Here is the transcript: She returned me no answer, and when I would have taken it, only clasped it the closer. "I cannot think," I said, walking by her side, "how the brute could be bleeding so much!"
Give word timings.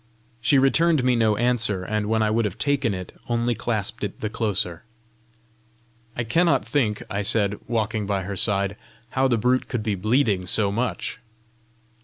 She 0.41 0.57
returned 0.57 1.03
me 1.03 1.15
no 1.15 1.37
answer, 1.37 1.83
and 1.83 2.07
when 2.09 2.23
I 2.23 2.31
would 2.31 2.45
have 2.45 2.57
taken 2.57 2.95
it, 2.95 3.13
only 3.29 3.53
clasped 3.53 4.03
it 4.03 4.19
the 4.19 4.31
closer. 4.31 4.81
"I 6.17 6.23
cannot 6.23 6.65
think," 6.67 7.03
I 7.11 7.21
said, 7.21 7.59
walking 7.67 8.07
by 8.07 8.23
her 8.23 8.35
side, 8.35 8.77
"how 9.11 9.27
the 9.27 9.37
brute 9.37 9.67
could 9.67 9.83
be 9.83 9.93
bleeding 9.93 10.47
so 10.47 10.71
much!" 10.71 11.19